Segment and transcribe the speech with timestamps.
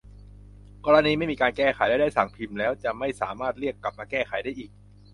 [0.85, 4.71] กรณีไม่มีการแก้ไขและได้สั่งพิมพ์แล้วจะไม่สามารถเรียกกลับมาแก้ไขได้อีก